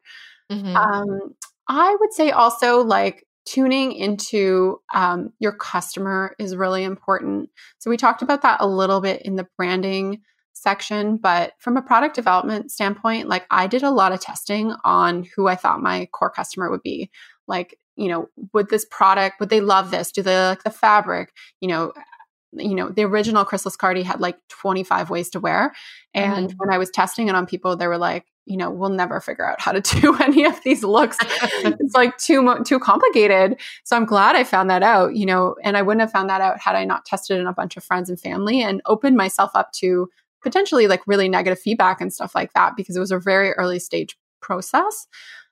[0.51, 0.77] Mm-hmm.
[0.77, 1.35] um,
[1.69, 7.49] i would say also like tuning into um, your customer is really important.
[7.79, 10.21] So we talked about that a little bit in the branding
[10.53, 11.17] section.
[11.17, 15.49] But from a product development standpoint, like I did a lot of testing on who
[15.49, 17.11] I thought my core customer would be.
[17.47, 20.13] Like, you know, would this product, would they love this?
[20.13, 21.33] Do they like the fabric?
[21.61, 21.93] You know,
[22.53, 25.73] you know, the original Chrysalis Cardi had like 25 ways to wear.
[26.15, 26.57] And mm-hmm.
[26.57, 29.49] when I was testing it on people, they were like, you know, we'll never figure
[29.49, 31.17] out how to do any of these looks.
[31.23, 33.61] it's like too too complicated.
[33.85, 36.41] So I'm glad I found that out, you know, and I wouldn't have found that
[36.41, 39.53] out had I not tested in a bunch of friends and family and opened myself
[39.55, 40.09] up to
[40.43, 43.79] potentially like really negative feedback and stuff like that because it was a very early
[43.79, 45.07] stage process.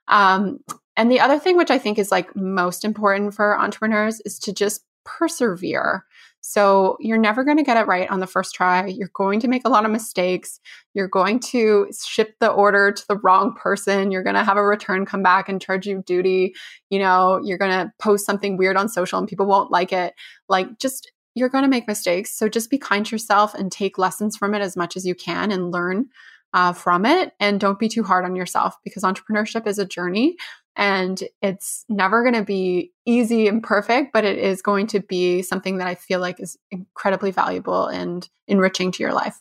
[0.08, 0.58] Um,
[0.96, 4.52] and the other thing, which I think is like most important for entrepreneurs, is to
[4.52, 6.04] just persevere.
[6.40, 8.86] So you're never going to get it right on the first try.
[8.86, 10.60] You're going to make a lot of mistakes.
[10.94, 14.10] You're going to ship the order to the wrong person.
[14.10, 16.54] You're going to have a return come back and charge you duty.
[16.90, 20.14] You know, you're going to post something weird on social and people won't like it.
[20.48, 22.36] Like just you're going to make mistakes.
[22.36, 25.14] So just be kind to yourself and take lessons from it as much as you
[25.14, 26.06] can and learn
[26.52, 27.32] uh, from it.
[27.40, 30.36] And don't be too hard on yourself because entrepreneurship is a journey
[30.76, 35.42] and it's never going to be easy and perfect, but it is going to be
[35.42, 39.38] something that I feel like is incredibly valuable and enriching to your life.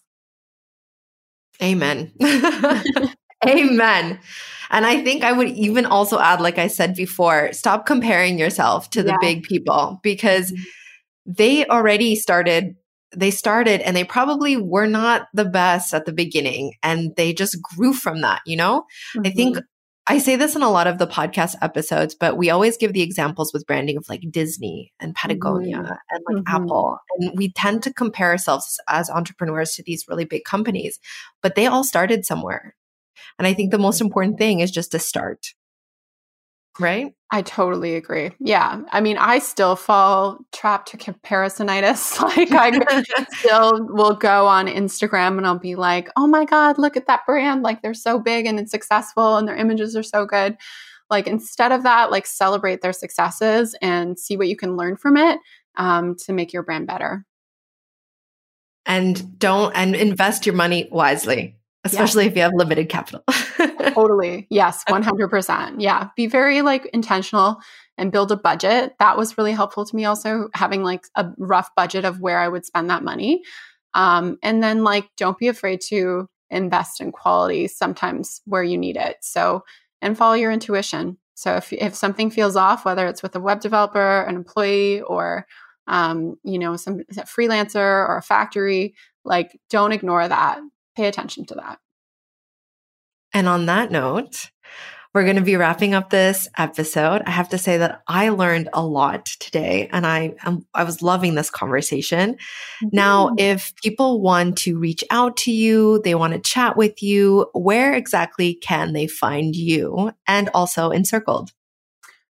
[1.62, 2.12] Amen.
[3.46, 4.20] Amen.
[4.70, 8.90] And I think I would even also add, like I said before, stop comparing yourself
[8.92, 9.18] to the yeah.
[9.22, 10.64] big people because mm-hmm
[11.28, 12.76] they already started
[13.16, 17.62] they started and they probably were not the best at the beginning and they just
[17.62, 18.82] grew from that you know
[19.16, 19.28] mm-hmm.
[19.28, 20.14] i think mm-hmm.
[20.14, 23.02] i say this in a lot of the podcast episodes but we always give the
[23.02, 25.86] examples with branding of like disney and patagonia mm-hmm.
[25.86, 26.56] and like mm-hmm.
[26.56, 31.00] apple and we tend to compare ourselves as entrepreneurs to these really big companies
[31.42, 32.76] but they all started somewhere
[33.40, 35.54] and i think the most important thing is just to start
[36.80, 37.14] right?
[37.30, 38.32] I totally agree.
[38.40, 38.82] Yeah.
[38.92, 42.18] I mean, I still fall trapped to comparisonitis.
[42.38, 43.04] Like, I
[43.40, 47.26] still will go on Instagram and I'll be like, oh my God, look at that
[47.26, 47.64] brand.
[47.64, 50.58] Like, they're so big and it's successful and their images are so good.
[51.10, 55.18] Like, instead of that, like, celebrate their successes and see what you can learn from
[55.18, 55.40] it
[55.76, 57.26] um, to make your brand better.
[58.86, 61.58] And don't, and invest your money wisely
[61.92, 63.24] especially if you have limited capital.
[63.94, 64.48] totally.
[64.50, 65.76] Yes, 100%.
[65.80, 66.10] Yeah.
[66.16, 67.60] Be very like intentional
[67.98, 68.94] and build a budget.
[69.00, 72.48] That was really helpful to me also having like a rough budget of where I
[72.48, 73.42] would spend that money.
[73.94, 78.96] Um, and then like don't be afraid to invest in quality sometimes where you need
[78.96, 79.18] it.
[79.22, 79.64] So
[80.02, 81.18] and follow your intuition.
[81.34, 85.46] So if if something feels off, whether it's with a web developer, an employee, or
[85.88, 90.60] um, you know, some freelancer or a factory, like don't ignore that
[90.98, 91.80] pay attention to that.
[93.34, 94.50] And on that note,
[95.14, 97.22] we're going to be wrapping up this episode.
[97.26, 101.02] I have to say that I learned a lot today and I um, I was
[101.02, 102.34] loving this conversation.
[102.34, 102.88] Mm-hmm.
[102.92, 107.48] Now, if people want to reach out to you, they want to chat with you,
[107.54, 111.52] where exactly can they find you and also Encircled?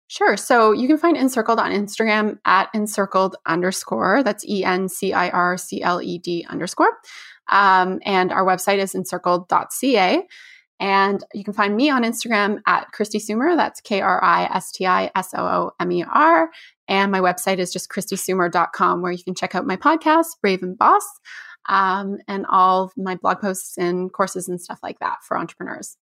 [0.08, 0.36] Sure.
[0.36, 4.22] So you can find Encircled on Instagram at encircled underscore.
[4.22, 6.92] That's E N C I R C L E D underscore.
[7.50, 10.22] Um, and our website is encircled.ca.
[10.78, 13.56] And you can find me on Instagram at Kristi Soomer.
[13.56, 16.50] That's K R I S T I S O O M E R.
[16.88, 20.78] And my website is just kristisoomer.com, where you can check out my podcast, Brave and
[20.78, 21.04] Boss,
[21.68, 25.96] um, and all my blog posts and courses and stuff like that for entrepreneurs.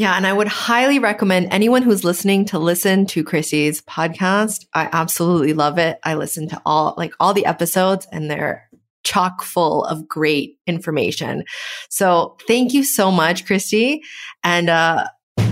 [0.00, 4.64] Yeah, and I would highly recommend anyone who's listening to listen to Kristi's podcast.
[4.72, 5.98] I absolutely love it.
[6.02, 8.66] I listen to all like all the episodes and they're
[9.04, 11.44] chock full of great information.
[11.90, 13.98] So thank you so much, Kristi.
[14.42, 15.04] And uh,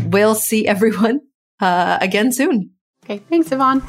[0.06, 1.20] we'll see everyone
[1.60, 2.70] uh, again soon.
[3.04, 3.18] Okay.
[3.28, 3.82] Thanks, Yvonne.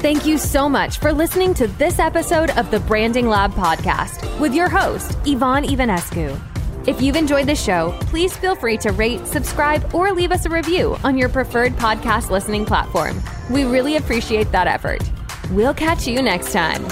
[0.00, 4.52] Thank you so much for listening to this episode of the Branding Lab podcast with
[4.56, 6.47] your host, Yvonne Ivanescu.
[6.88, 10.48] If you've enjoyed the show, please feel free to rate, subscribe, or leave us a
[10.48, 13.22] review on your preferred podcast listening platform.
[13.50, 15.02] We really appreciate that effort.
[15.50, 16.82] We'll catch you next time.